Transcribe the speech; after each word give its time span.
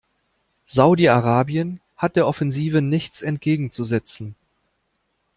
Saudi-Arabien 0.65 1.79
hat 1.95 2.15
der 2.15 2.25
Offensive 2.27 2.81
nichts 2.81 3.21
entgegenzusetzen. 3.21 4.33